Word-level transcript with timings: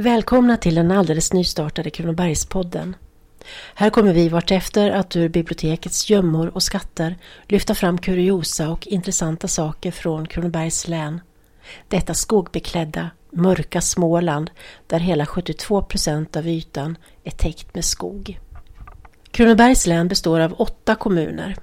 Välkomna 0.00 0.56
till 0.56 0.74
den 0.74 0.90
alldeles 0.90 1.32
nystartade 1.32 1.90
Kronobergspodden. 1.90 2.96
Här 3.74 3.90
kommer 3.90 4.12
vi 4.12 4.28
vartefter 4.28 4.90
att 4.90 5.16
ur 5.16 5.28
bibliotekets 5.28 6.10
gömmor 6.10 6.50
och 6.54 6.62
skatter 6.62 7.16
lyfta 7.48 7.74
fram 7.74 7.98
kuriosa 7.98 8.70
och 8.70 8.86
intressanta 8.86 9.48
saker 9.48 9.90
från 9.90 10.26
Kronobergs 10.26 10.88
län. 10.88 11.20
Detta 11.88 12.14
skogbeklädda, 12.14 13.10
mörka 13.30 13.80
Småland 13.80 14.50
där 14.86 14.98
hela 14.98 15.26
72 15.26 15.82
procent 15.82 16.36
av 16.36 16.48
ytan 16.48 16.98
är 17.24 17.30
täckt 17.30 17.74
med 17.74 17.84
skog. 17.84 18.38
Kronobergs 19.30 19.86
län 19.86 20.08
består 20.08 20.40
av 20.40 20.54
åtta 20.60 20.94
kommuner. 20.94 21.56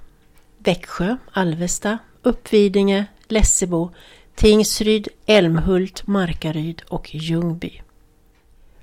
Växjö, 0.58 1.17
Alvesta, 1.31 1.97
Uppvidinge, 2.22 3.05
Lessebo, 3.27 3.91
Tingsryd, 4.35 5.08
Älmhult, 5.25 6.08
Markaryd 6.08 6.81
och 6.89 7.16
Ljungby. 7.16 7.81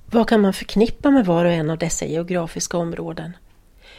Vad 0.07 0.29
kan 0.29 0.41
man 0.41 0.53
förknippa 0.53 1.11
med 1.11 1.27
var 1.27 1.45
och 1.45 1.53
en 1.53 1.71
av 1.71 1.79
dessa 1.79 2.07
geografiska 2.07 2.79
områden? 2.79 3.37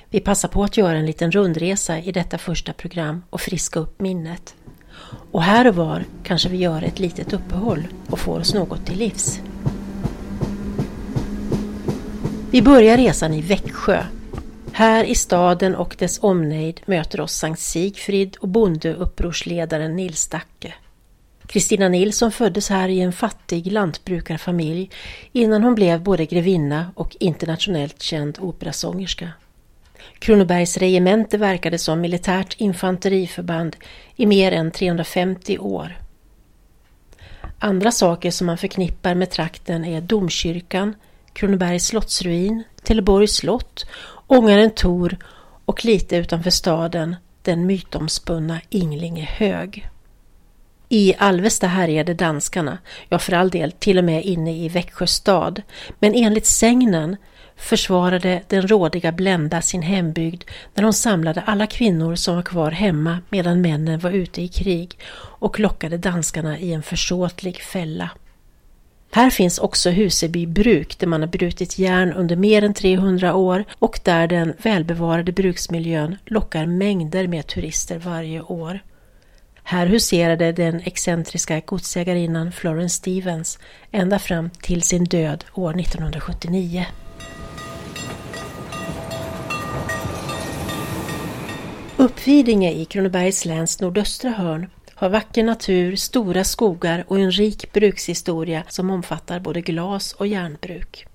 Vi 0.09 0.19
passar 0.19 0.49
på 0.49 0.63
att 0.63 0.77
göra 0.77 0.97
en 0.97 1.05
liten 1.05 1.31
rundresa 1.31 1.99
i 1.99 2.11
detta 2.11 2.37
första 2.37 2.73
program 2.73 3.23
och 3.29 3.41
friska 3.41 3.79
upp 3.79 3.99
minnet. 3.99 4.55
Och 5.31 5.43
här 5.43 5.67
och 5.67 5.75
var 5.75 6.03
kanske 6.23 6.49
vi 6.49 6.57
gör 6.57 6.81
ett 6.81 6.99
litet 6.99 7.33
uppehåll 7.33 7.87
och 8.09 8.19
får 8.19 8.39
oss 8.39 8.53
något 8.53 8.85
till 8.85 8.97
livs. 8.97 9.39
Vi 12.51 12.61
börjar 12.61 12.97
resan 12.97 13.33
i 13.33 13.41
Växjö. 13.41 14.03
Här 14.71 15.03
i 15.03 15.15
staden 15.15 15.75
och 15.75 15.95
dess 15.99 16.19
omnejd 16.21 16.81
möter 16.85 17.21
oss 17.21 17.33
Sankt 17.33 17.61
Sigfrid 17.61 18.37
och 18.39 18.47
bondeupprorsledaren 18.47 19.95
Nils 19.95 20.27
Dacke. 20.27 20.73
Kristina 21.55 21.89
Nilsson 21.89 22.31
föddes 22.31 22.69
här 22.69 22.89
i 22.89 23.01
en 23.01 23.13
fattig 23.13 23.71
lantbrukarfamilj 23.71 24.89
innan 25.31 25.63
hon 25.63 25.75
blev 25.75 26.03
både 26.03 26.25
grevinna 26.25 26.91
och 26.95 27.17
internationellt 27.19 28.01
känd 28.01 28.37
operasångerska. 28.41 29.31
Kronobergs 30.19 30.77
regemente 30.77 31.37
verkade 31.37 31.77
som 31.77 32.01
militärt 32.01 32.55
infanteriförband 32.57 33.75
i 34.15 34.25
mer 34.25 34.51
än 34.51 34.71
350 34.71 35.57
år. 35.57 35.97
Andra 37.59 37.91
saker 37.91 38.31
som 38.31 38.47
man 38.47 38.57
förknippar 38.57 39.15
med 39.15 39.29
trakten 39.31 39.85
är 39.85 40.01
domkyrkan, 40.01 40.95
Kronobergs 41.33 41.85
slottsruin, 41.85 42.63
Teleborgs 42.83 43.35
slott, 43.35 43.85
ångaren 44.27 44.71
Tor 44.71 45.17
och 45.65 45.85
lite 45.85 46.17
utanför 46.17 46.49
staden 46.49 47.15
den 47.41 47.65
mytomspunna 47.65 48.61
Inglinge 48.69 49.23
hög. 49.23 49.89
I 50.89 51.13
Alvesta 51.17 51.67
härjade 51.67 52.13
danskarna, 52.13 52.77
ja 53.09 53.19
för 53.19 53.33
all 53.33 53.49
del 53.49 53.71
till 53.71 53.97
och 53.97 54.03
med 54.03 54.25
inne 54.25 54.57
i 54.57 54.69
Växjö 54.69 55.07
stad, 55.07 55.61
men 55.99 56.13
enligt 56.15 56.45
sägnen 56.45 57.17
försvarade 57.57 58.41
den 58.47 58.67
rådiga 58.67 59.11
Blenda 59.11 59.61
sin 59.61 59.81
hembygd 59.81 60.43
när 60.73 60.83
hon 60.83 60.93
samlade 60.93 61.41
alla 61.41 61.67
kvinnor 61.67 62.15
som 62.15 62.35
var 62.35 62.43
kvar 62.43 62.71
hemma 62.71 63.19
medan 63.29 63.61
männen 63.61 63.99
var 63.99 64.11
ute 64.11 64.41
i 64.41 64.47
krig 64.47 64.99
och 65.17 65.59
lockade 65.59 65.97
danskarna 65.97 66.59
i 66.59 66.73
en 66.73 66.83
försåtlig 66.83 67.61
fälla. 67.61 68.09
Här 69.11 69.29
finns 69.29 69.59
också 69.59 69.89
Huseby 69.89 70.47
bruk 70.47 70.99
där 70.99 71.07
man 71.07 71.21
har 71.21 71.27
brutit 71.27 71.79
järn 71.79 72.13
under 72.13 72.35
mer 72.35 72.63
än 72.63 72.73
300 72.73 73.35
år 73.35 73.65
och 73.79 73.99
där 74.03 74.27
den 74.27 74.53
välbevarade 74.57 75.31
bruksmiljön 75.31 76.17
lockar 76.25 76.65
mängder 76.65 77.27
med 77.27 77.47
turister 77.47 77.99
varje 77.99 78.41
år. 78.41 78.79
Här 79.67 79.87
huserade 79.87 80.51
den 80.51 80.81
excentriska 80.85 81.59
godsägarinnan 81.59 82.51
Florence 82.51 82.95
Stevens 82.95 83.59
ända 83.91 84.19
fram 84.19 84.49
till 84.49 84.81
sin 84.81 85.03
död 85.03 85.45
år 85.53 85.79
1979. 85.79 86.85
Uppvidinge 91.97 92.71
i 92.71 92.85
Kronobergs 92.85 93.45
läns 93.45 93.81
nordöstra 93.81 94.31
hörn 94.31 94.69
har 94.93 95.09
vacker 95.09 95.43
natur, 95.43 95.95
stora 95.95 96.43
skogar 96.43 97.05
och 97.07 97.19
en 97.19 97.31
rik 97.31 97.73
brukshistoria 97.73 98.63
som 98.67 98.89
omfattar 98.89 99.39
både 99.39 99.61
glas 99.61 100.13
och 100.13 100.27
järnbruk. 100.27 101.07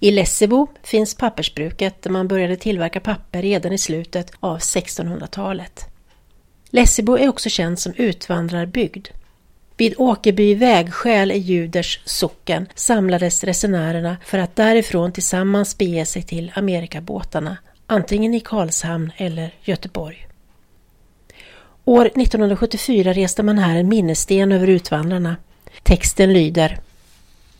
I 0.00 0.10
Lessebo 0.10 0.66
finns 0.82 1.14
pappersbruket 1.14 2.02
där 2.02 2.10
man 2.10 2.28
började 2.28 2.56
tillverka 2.56 3.00
papper 3.00 3.42
redan 3.42 3.72
i 3.72 3.78
slutet 3.78 4.30
av 4.40 4.58
1600-talet. 4.58 5.91
Lessebo 6.74 7.18
är 7.18 7.28
också 7.28 7.48
känd 7.48 7.78
som 7.78 7.92
utvandrarbygd. 7.96 9.08
Vid 9.76 9.94
Åkerby 9.96 10.54
vägskäl 10.54 11.32
i 11.32 11.38
Juders 11.38 12.00
socken 12.04 12.66
samlades 12.74 13.44
resenärerna 13.44 14.16
för 14.24 14.38
att 14.38 14.56
därifrån 14.56 15.12
tillsammans 15.12 15.78
bege 15.78 16.06
sig 16.06 16.22
till 16.22 16.52
Amerikabåtarna, 16.54 17.56
antingen 17.86 18.34
i 18.34 18.40
Karlshamn 18.40 19.12
eller 19.16 19.54
Göteborg. 19.62 20.26
År 21.84 22.06
1974 22.06 23.12
reste 23.12 23.42
man 23.42 23.58
här 23.58 23.76
en 23.76 23.88
minnessten 23.88 24.52
över 24.52 24.66
utvandrarna. 24.66 25.36
Texten 25.82 26.32
lyder 26.32 26.78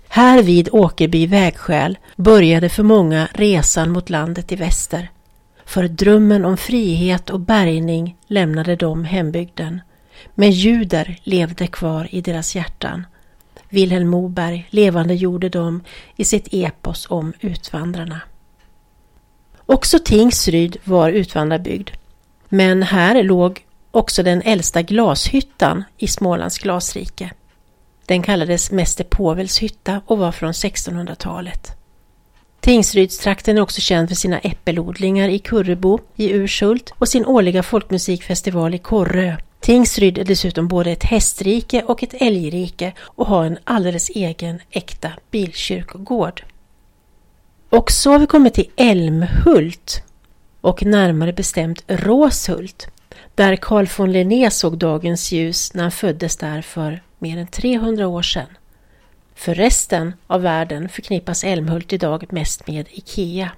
Här 0.09 0.43
vid 0.43 0.69
Åkerby 0.73 1.27
vägskäl 1.27 1.99
började 2.17 2.69
för 2.69 2.83
många 2.83 3.29
resan 3.35 3.91
mot 3.91 4.11
landet 4.11 4.53
i 4.53 4.57
väster. 4.57 5.11
För 5.73 5.89
drömmen 5.89 6.45
om 6.45 6.57
frihet 6.57 7.31
och 7.31 7.41
bärgning 7.41 8.17
lämnade 8.27 8.77
de 8.77 9.05
hembygden. 9.05 9.81
Men 10.35 10.51
juder 10.51 11.21
levde 11.23 11.67
kvar 11.67 12.09
i 12.11 12.21
deras 12.21 12.57
hjärtan. 12.57 13.07
Vilhelm 13.69 14.09
Moberg 14.09 14.67
levande 14.71 15.15
gjorde 15.15 15.49
dem 15.49 15.81
i 16.17 16.25
sitt 16.25 16.49
epos 16.51 17.07
om 17.11 17.33
utvandrarna. 17.41 18.21
Också 19.67 19.99
Tingsryd 19.99 20.77
var 20.85 21.11
utvandrarbygd. 21.11 21.91
Men 22.49 22.83
här 22.83 23.23
låg 23.23 23.67
också 23.91 24.23
den 24.23 24.43
äldsta 24.43 24.83
glashyttan 24.83 25.85
i 25.99 26.07
Smålands 26.07 26.59
glasrike. 26.59 27.31
Den 28.07 28.23
kallades 28.23 28.71
Mäster 28.71 29.05
Povels 29.05 29.59
hytta 29.59 30.01
och 30.07 30.19
var 30.19 30.33
från 30.33 30.53
1600-talet. 30.53 31.82
Tingsrydstrakten 32.63 33.59
är 33.59 33.63
också 33.63 33.81
känd 33.81 34.09
för 34.09 34.17
sina 34.17 34.39
äppelodlingar 34.39 35.29
i 35.29 35.39
Kurrebo 35.39 35.99
i 36.17 36.33
Urshult 36.33 36.93
och 36.99 37.09
sin 37.09 37.27
årliga 37.27 37.63
folkmusikfestival 37.63 38.75
i 38.75 38.79
Korrö. 38.79 39.37
Tingsryd 39.61 40.19
är 40.19 40.25
dessutom 40.25 40.69
både 40.69 40.91
ett 40.91 41.03
hästrike 41.03 41.83
och 41.83 42.03
ett 42.03 42.15
älgrike 42.23 42.93
och 43.01 43.27
har 43.27 43.45
en 43.45 43.59
alldeles 43.65 44.11
egen 44.11 44.61
äkta 44.71 45.11
bilkyrkogård. 45.31 46.45
Och 47.69 47.91
så 47.91 48.13
har 48.13 48.19
vi 48.19 48.27
kommit 48.27 48.55
till 48.55 48.71
Älmhult 48.77 50.03
och 50.61 50.85
närmare 50.85 51.33
bestämt 51.33 51.85
Råshult 51.87 52.89
där 53.35 53.57
Carl 53.57 53.87
von 53.97 54.13
Linné 54.13 54.51
såg 54.51 54.79
dagens 54.79 55.33
ljus 55.33 55.75
när 55.75 55.83
han 55.83 55.93
föddes 55.93 56.37
där 56.37 56.63
för 56.63 57.03
mer 57.19 57.39
än 57.39 57.47
300 57.47 58.09
år 58.09 58.23
sedan. 58.23 58.47
För 59.43 59.55
resten 59.55 60.13
av 60.27 60.43
världen 60.43 60.89
förknippas 60.89 61.45
Älmhult 61.45 61.93
idag 61.93 62.33
mest 62.33 62.67
med 62.67 62.87
IKEA. 62.91 63.51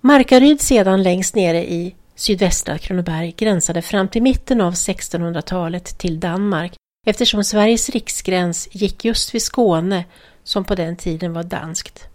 Markaryd 0.00 0.60
sedan 0.60 1.02
längst 1.02 1.34
nere 1.34 1.70
i 1.70 1.94
sydvästra 2.14 2.78
Kronoberg 2.78 3.34
gränsade 3.36 3.82
fram 3.82 4.08
till 4.08 4.22
mitten 4.22 4.60
av 4.60 4.72
1600-talet 4.72 5.98
till 5.98 6.20
Danmark 6.20 6.72
eftersom 7.06 7.44
Sveriges 7.44 7.90
riksgräns 7.90 8.68
gick 8.72 9.04
just 9.04 9.34
vid 9.34 9.42
Skåne 9.42 10.04
som 10.44 10.64
på 10.64 10.74
den 10.74 10.96
tiden 10.96 11.32
var 11.32 11.42
danskt. 11.42 12.08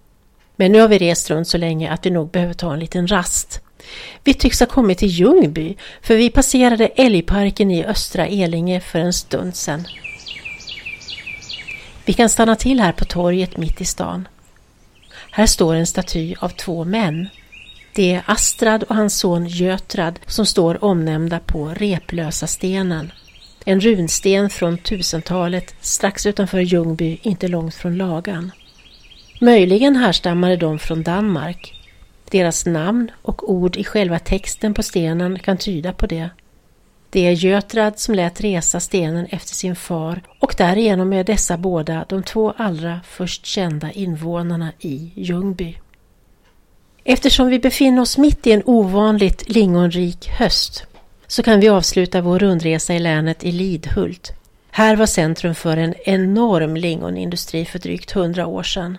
Men 0.55 0.71
nu 0.71 0.79
har 0.79 0.87
vi 0.87 0.97
rest 0.97 1.29
runt 1.29 1.47
så 1.47 1.57
länge 1.57 1.91
att 1.91 2.05
vi 2.05 2.09
nog 2.09 2.31
behöver 2.31 2.53
ta 2.53 2.73
en 2.73 2.79
liten 2.79 3.07
rast. 3.07 3.61
Vi 4.23 4.33
tycks 4.33 4.59
ha 4.59 4.67
kommit 4.67 4.97
till 4.97 5.09
Ljungby 5.09 5.75
för 6.01 6.15
vi 6.15 6.29
passerade 6.29 6.87
älgparken 6.87 7.71
i 7.71 7.85
Östra 7.85 8.27
Elinge 8.27 8.79
för 8.79 8.99
en 8.99 9.13
stund 9.13 9.55
sedan. 9.55 9.83
Vi 12.05 12.13
kan 12.13 12.29
stanna 12.29 12.55
till 12.55 12.79
här 12.79 12.91
på 12.91 13.05
torget 13.05 13.57
mitt 13.57 13.81
i 13.81 13.85
stan. 13.85 14.27
Här 15.31 15.45
står 15.45 15.75
en 15.75 15.87
staty 15.87 16.35
av 16.39 16.49
två 16.49 16.85
män. 16.85 17.27
Det 17.95 18.13
är 18.13 18.23
Astrad 18.25 18.83
och 18.83 18.95
hans 18.95 19.19
son 19.19 19.47
Götrad 19.47 20.19
som 20.27 20.45
står 20.45 20.83
omnämnda 20.83 21.39
på 21.39 21.67
Replösa 21.67 22.47
stenen. 22.47 23.11
En 23.65 23.81
runsten 23.81 24.49
från 24.49 24.77
1000-talet 24.77 25.75
strax 25.81 26.25
utanför 26.25 26.59
Ljungby, 26.59 27.17
inte 27.21 27.47
långt 27.47 27.75
från 27.75 27.97
Lagan. 27.97 28.51
Möjligen 29.41 29.95
härstammade 29.95 30.57
de 30.57 30.79
från 30.79 31.03
Danmark. 31.03 31.73
Deras 32.31 32.65
namn 32.65 33.11
och 33.21 33.51
ord 33.51 33.77
i 33.77 33.83
själva 33.83 34.19
texten 34.19 34.73
på 34.73 34.83
stenen 34.83 35.39
kan 35.39 35.57
tyda 35.57 35.93
på 35.93 36.07
det. 36.07 36.29
Det 37.13 37.27
är 37.27 37.31
Götrad 37.31 37.99
som 37.99 38.15
lät 38.15 38.41
resa 38.41 38.79
stenen 38.79 39.25
efter 39.25 39.55
sin 39.55 39.75
far 39.75 40.21
och 40.39 40.55
därigenom 40.57 41.13
är 41.13 41.23
dessa 41.23 41.57
båda 41.57 42.05
de 42.09 42.23
två 42.23 42.53
allra 42.57 42.99
först 43.07 43.45
kända 43.45 43.91
invånarna 43.91 44.71
i 44.79 45.11
Ljungby. 45.15 45.77
Eftersom 47.03 47.47
vi 47.47 47.59
befinner 47.59 48.01
oss 48.01 48.17
mitt 48.17 48.47
i 48.47 48.51
en 48.51 48.63
ovanligt 48.65 49.49
lingonrik 49.49 50.29
höst 50.29 50.85
så 51.27 51.43
kan 51.43 51.59
vi 51.59 51.69
avsluta 51.69 52.21
vår 52.21 52.39
rundresa 52.39 52.93
i 52.93 52.99
länet 52.99 53.43
i 53.43 53.51
Lidhult. 53.51 54.31
Här 54.71 54.95
var 54.95 55.05
centrum 55.05 55.55
för 55.55 55.77
en 55.77 55.95
enorm 56.05 56.75
lingonindustri 56.75 57.65
för 57.65 57.79
drygt 57.79 58.11
hundra 58.11 58.47
år 58.47 58.63
sedan. 58.63 58.97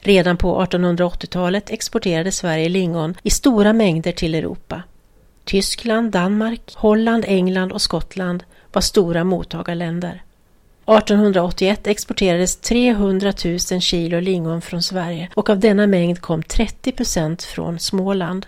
Redan 0.00 0.36
på 0.36 0.64
1880-talet 0.64 1.70
exporterade 1.70 2.32
Sverige 2.32 2.68
lingon 2.68 3.14
i 3.22 3.30
stora 3.30 3.72
mängder 3.72 4.12
till 4.12 4.34
Europa. 4.34 4.82
Tyskland, 5.46 6.12
Danmark, 6.12 6.72
Holland, 6.74 7.24
England 7.28 7.72
och 7.72 7.82
Skottland 7.82 8.44
var 8.72 8.80
stora 8.80 9.24
mottagarländer. 9.24 10.22
1881 10.86 11.86
exporterades 11.86 12.56
300 12.56 13.32
000 13.44 13.58
kilo 13.58 14.20
lingon 14.20 14.62
från 14.62 14.82
Sverige 14.82 15.28
och 15.34 15.50
av 15.50 15.60
denna 15.60 15.86
mängd 15.86 16.20
kom 16.20 16.42
30 16.42 16.92
procent 16.92 17.42
från 17.42 17.78
Småland. 17.78 18.46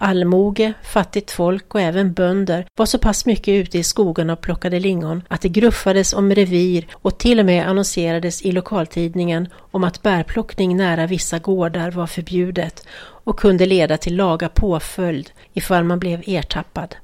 Allmoge, 0.00 0.72
fattigt 0.82 1.30
folk 1.30 1.74
och 1.74 1.80
även 1.80 2.12
bönder 2.12 2.66
var 2.76 2.86
så 2.86 2.98
pass 2.98 3.26
mycket 3.26 3.52
ute 3.52 3.78
i 3.78 3.82
skogarna 3.82 4.32
och 4.32 4.40
plockade 4.40 4.80
lingon 4.80 5.22
att 5.28 5.40
det 5.40 5.48
gruffades 5.48 6.12
om 6.12 6.34
revir 6.34 6.86
och 6.92 7.18
till 7.18 7.40
och 7.40 7.46
med 7.46 7.68
annonserades 7.68 8.42
i 8.42 8.52
lokaltidningen 8.52 9.48
om 9.70 9.84
att 9.84 10.02
bärplockning 10.02 10.76
nära 10.76 11.06
vissa 11.06 11.38
gårdar 11.38 11.90
var 11.90 12.06
förbjudet 12.06 12.86
och 13.28 13.38
kunde 13.38 13.66
leda 13.66 13.98
till 13.98 14.16
laga 14.16 14.48
påföljd 14.48 15.30
ifall 15.52 15.84
man 15.84 15.98
blev 15.98 16.22
ertappad. 16.26 16.96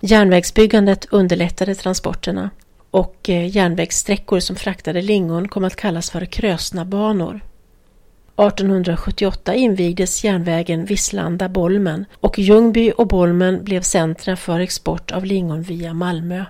Järnvägsbyggandet 0.00 1.06
underlättade 1.10 1.74
transporterna 1.74 2.50
och 2.90 3.16
eh, 3.28 3.56
järnvägssträckor 3.56 4.40
som 4.40 4.56
fraktade 4.56 5.02
lingon 5.02 5.48
kom 5.48 5.64
att 5.64 5.76
kallas 5.76 6.10
för 6.10 6.24
krösnabanor. 6.24 7.40
1878 8.36 9.54
invigdes 9.54 10.24
järnvägen 10.24 10.86
Visslanda-Bolmen 10.86 12.04
och 12.20 12.38
Ljungby 12.38 12.92
och 12.96 13.06
Bolmen 13.06 13.64
blev 13.64 13.80
centra 13.80 14.36
för 14.36 14.60
export 14.60 15.12
av 15.12 15.24
lingon 15.24 15.62
via 15.62 15.94
Malmö. 15.94 16.44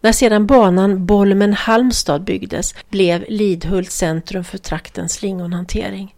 När 0.00 0.12
sedan 0.12 0.46
banan 0.46 1.06
Bolmen-Halmstad 1.06 2.24
byggdes 2.24 2.74
blev 2.88 3.24
Lidhult 3.28 3.90
centrum 3.90 4.44
för 4.44 4.58
traktens 4.58 5.22
lingonhantering. 5.22 6.14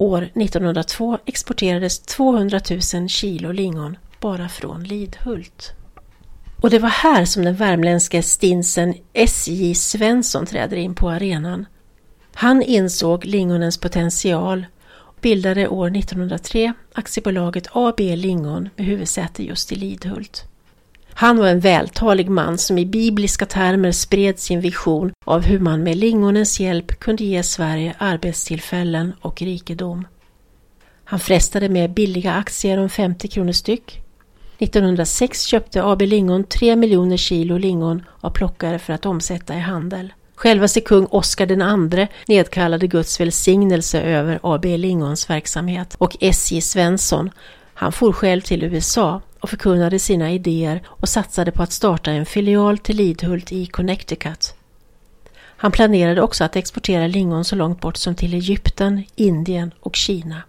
År 0.00 0.22
1902 0.22 1.18
exporterades 1.26 2.00
200 2.00 2.60
000 2.94 3.08
kilo 3.08 3.52
lingon 3.52 3.96
bara 4.20 4.48
från 4.48 4.84
Lidhult. 4.84 5.72
Och 6.62 6.70
det 6.70 6.78
var 6.78 6.88
här 6.88 7.24
som 7.24 7.44
den 7.44 7.54
värmländske 7.54 8.22
stinsen 8.22 8.94
S.J. 9.12 9.74
Svensson 9.74 10.46
träder 10.46 10.76
in 10.76 10.94
på 10.94 11.10
arenan. 11.10 11.66
Han 12.34 12.62
insåg 12.62 13.24
lingonens 13.24 13.78
potential 13.78 14.66
och 14.88 15.16
bildade 15.20 15.68
år 15.68 15.96
1903 15.96 16.72
aktiebolaget 16.92 17.68
AB 17.72 18.00
Lingon 18.00 18.68
med 18.76 18.86
huvudsäte 18.86 19.44
just 19.44 19.72
i 19.72 19.74
Lidhult. 19.74 20.49
Han 21.14 21.38
var 21.38 21.48
en 21.48 21.60
vältalig 21.60 22.30
man 22.30 22.58
som 22.58 22.78
i 22.78 22.86
bibliska 22.86 23.46
termer 23.46 23.92
spred 23.92 24.38
sin 24.38 24.60
vision 24.60 25.12
av 25.26 25.42
hur 25.42 25.58
man 25.58 25.82
med 25.82 25.96
lingonens 25.96 26.60
hjälp 26.60 27.00
kunde 27.00 27.24
ge 27.24 27.42
Sverige 27.42 27.94
arbetstillfällen 27.98 29.12
och 29.20 29.42
rikedom. 29.42 30.06
Han 31.04 31.20
frestade 31.20 31.68
med 31.68 31.90
billiga 31.90 32.32
aktier 32.32 32.78
om 32.78 32.88
50 32.88 33.28
kronor 33.28 33.52
styck 33.52 34.02
1906 34.58 35.44
köpte 35.44 35.84
AB 35.84 36.02
Lingon 36.02 36.44
3 36.44 36.76
miljoner 36.76 37.16
kilo 37.16 37.58
lingon 37.58 38.02
av 38.20 38.30
plockare 38.30 38.78
för 38.78 38.92
att 38.92 39.06
omsätta 39.06 39.54
i 39.54 39.58
handel. 39.58 40.12
Självaste 40.34 40.80
kung 40.80 41.06
Oscar 41.06 41.52
II 41.52 42.08
nedkallade 42.26 42.86
Guds 42.86 43.20
välsignelse 43.20 44.00
över 44.02 44.40
AB 44.42 44.64
Lingons 44.64 45.30
verksamhet 45.30 45.94
och 45.98 46.16
S.J. 46.20 46.60
Svensson, 46.60 47.30
han 47.80 47.92
for 47.92 48.12
själv 48.12 48.40
till 48.40 48.62
USA 48.62 49.20
och 49.40 49.50
förkunnade 49.50 49.98
sina 49.98 50.30
idéer 50.32 50.82
och 50.86 51.08
satsade 51.08 51.50
på 51.50 51.62
att 51.62 51.72
starta 51.72 52.10
en 52.10 52.26
filial 52.26 52.78
till 52.78 52.96
Lidhult 52.96 53.52
i 53.52 53.66
Connecticut. 53.66 54.54
Han 55.36 55.72
planerade 55.72 56.22
också 56.22 56.44
att 56.44 56.56
exportera 56.56 57.06
lingon 57.06 57.44
så 57.44 57.56
långt 57.56 57.80
bort 57.80 57.96
som 57.96 58.14
till 58.14 58.34
Egypten, 58.34 59.04
Indien 59.14 59.74
och 59.80 59.96
Kina. 59.96 60.42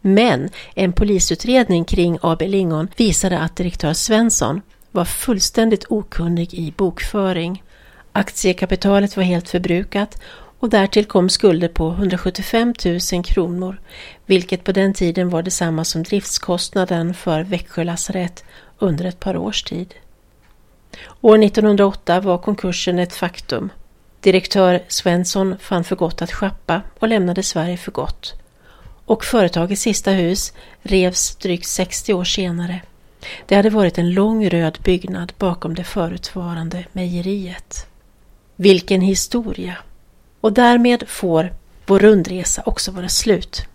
Men 0.00 0.50
en 0.74 0.92
polisutredning 0.92 1.84
kring 1.84 2.18
AB 2.22 2.42
Lingon 2.42 2.88
visade 2.96 3.38
att 3.38 3.56
direktör 3.56 3.92
Svensson 3.92 4.62
var 4.90 5.04
fullständigt 5.04 5.84
okunnig 5.88 6.54
i 6.54 6.72
bokföring. 6.76 7.62
Aktiekapitalet 8.12 9.16
var 9.16 9.24
helt 9.24 9.48
förbrukat 9.48 10.22
och 10.60 10.70
därtill 10.70 11.04
kom 11.04 11.28
skulder 11.28 11.68
på 11.68 11.90
175 11.90 12.74
000 13.12 13.24
kronor, 13.24 13.80
vilket 14.26 14.64
på 14.64 14.72
den 14.72 14.94
tiden 14.94 15.30
var 15.30 15.42
detsamma 15.42 15.84
som 15.84 16.02
driftskostnaden 16.02 17.14
för 17.14 17.42
Växjö 17.42 17.84
lasarett 17.84 18.44
under 18.78 19.04
ett 19.04 19.20
par 19.20 19.36
års 19.36 19.62
tid. 19.62 19.94
År 21.20 21.44
1908 21.44 22.20
var 22.20 22.38
konkursen 22.38 22.98
ett 22.98 23.14
faktum. 23.14 23.72
Direktör 24.20 24.82
Svensson 24.88 25.58
fann 25.58 25.84
för 25.84 25.96
gott 25.96 26.22
att 26.22 26.32
schappa 26.32 26.82
och 26.98 27.08
lämnade 27.08 27.42
Sverige 27.42 27.76
för 27.76 27.92
gott 27.92 28.34
och 29.10 29.24
företagets 29.24 29.82
sista 29.82 30.10
hus 30.10 30.52
revs 30.82 31.36
drygt 31.36 31.66
60 31.66 32.14
år 32.14 32.24
senare. 32.24 32.80
Det 33.46 33.56
hade 33.56 33.70
varit 33.70 33.98
en 33.98 34.14
lång 34.14 34.48
röd 34.48 34.78
byggnad 34.84 35.32
bakom 35.38 35.74
det 35.74 35.84
förutvarande 35.84 36.84
mejeriet. 36.92 37.86
Vilken 38.56 39.00
historia! 39.00 39.76
Och 40.40 40.52
därmed 40.52 41.08
får 41.08 41.52
vår 41.86 41.98
rundresa 41.98 42.62
också 42.66 42.90
vara 42.90 43.08
slut. 43.08 43.66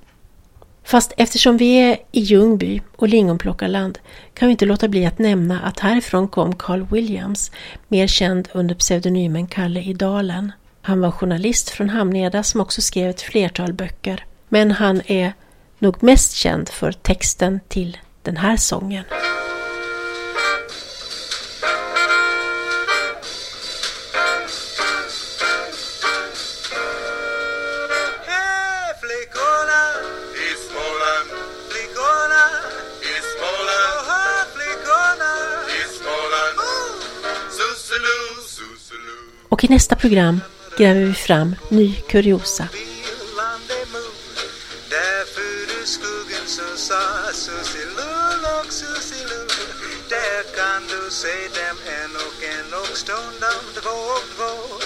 Fast 0.83 1.13
eftersom 1.17 1.57
vi 1.57 1.75
är 1.75 1.97
i 2.11 2.19
Ljungby 2.19 2.81
och 2.95 3.07
lingonplockarland 3.07 3.99
kan 4.33 4.47
vi 4.47 4.51
inte 4.51 4.65
låta 4.65 4.87
bli 4.87 5.05
att 5.05 5.19
nämna 5.19 5.59
att 5.59 5.79
härifrån 5.79 6.27
kom 6.27 6.55
Carl 6.55 6.85
Williams, 6.91 7.51
mer 7.87 8.07
känd 8.07 8.49
under 8.53 8.75
pseudonymen 8.75 9.47
Kalle 9.47 9.81
i 9.81 9.93
Dalen. 9.93 10.51
Han 10.81 11.01
var 11.01 11.11
journalist 11.11 11.69
från 11.69 11.89
Hamneda 11.89 12.43
som 12.43 12.61
också 12.61 12.81
skrev 12.81 13.09
ett 13.09 13.21
flertal 13.21 13.73
böcker 13.73 14.25
men 14.49 14.71
han 14.71 15.01
är 15.05 15.33
nog 15.79 16.03
mest 16.03 16.33
känd 16.33 16.69
för 16.69 16.91
texten 16.91 17.59
till 17.67 17.97
den 18.21 18.37
här 18.37 18.57
sången. 18.57 19.03
Och 39.55 39.63
i 39.63 39.67
nästa 39.67 39.95
program 39.95 40.41
gräver 40.77 41.01
vi 41.01 41.13
fram 41.13 41.55
ny 41.69 41.93
kuriosa. 42.09 42.67
Där 50.09 50.43
kan 50.57 50.81
du 50.87 51.11
se 51.11 51.27
dem 51.27 51.77
en 52.01 52.15
och 52.15 52.43
en 52.43 52.73
och 52.81 52.97
stundom 52.97 53.65
två 53.73 53.89
och 53.89 54.25
två 54.35 54.84